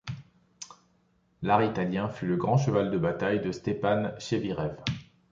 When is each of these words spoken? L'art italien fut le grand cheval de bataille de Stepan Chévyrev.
L'art 1.43 1.63
italien 1.63 2.09
fut 2.09 2.25
le 2.25 2.35
grand 2.35 2.57
cheval 2.57 2.89
de 2.89 2.97
bataille 2.97 3.39
de 3.39 3.51
Stepan 3.51 4.13
Chévyrev. 4.17 4.75